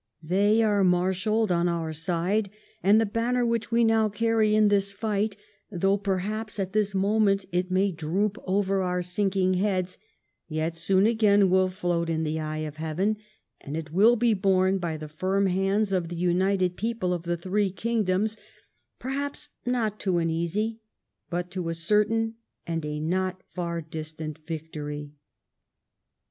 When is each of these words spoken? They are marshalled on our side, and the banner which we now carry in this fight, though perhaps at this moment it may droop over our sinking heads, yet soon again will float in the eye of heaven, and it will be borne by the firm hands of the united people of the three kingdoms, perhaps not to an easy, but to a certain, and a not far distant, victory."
They 0.23 0.63
are 0.63 0.83
marshalled 0.83 1.51
on 1.51 1.67
our 1.69 1.93
side, 1.93 2.49
and 2.81 2.99
the 2.99 3.05
banner 3.05 3.45
which 3.45 3.69
we 3.69 3.83
now 3.83 4.09
carry 4.09 4.55
in 4.55 4.67
this 4.69 4.91
fight, 4.91 5.37
though 5.71 5.95
perhaps 5.95 6.57
at 6.59 6.73
this 6.73 6.95
moment 6.95 7.45
it 7.51 7.69
may 7.69 7.91
droop 7.91 8.39
over 8.45 8.81
our 8.81 9.03
sinking 9.03 9.53
heads, 9.53 9.99
yet 10.47 10.75
soon 10.75 11.05
again 11.05 11.51
will 11.51 11.69
float 11.69 12.09
in 12.09 12.23
the 12.23 12.39
eye 12.39 12.65
of 12.65 12.77
heaven, 12.77 13.17
and 13.59 13.77
it 13.77 13.91
will 13.91 14.15
be 14.15 14.33
borne 14.33 14.79
by 14.79 14.97
the 14.97 15.07
firm 15.07 15.45
hands 15.45 15.91
of 15.91 16.09
the 16.09 16.15
united 16.15 16.77
people 16.77 17.13
of 17.13 17.21
the 17.21 17.37
three 17.37 17.69
kingdoms, 17.69 18.37
perhaps 18.97 19.49
not 19.67 19.99
to 19.99 20.17
an 20.17 20.31
easy, 20.31 20.81
but 21.29 21.51
to 21.51 21.69
a 21.69 21.75
certain, 21.75 22.37
and 22.65 22.83
a 22.85 22.99
not 22.99 23.43
far 23.53 23.81
distant, 23.81 24.39
victory." 24.47 25.11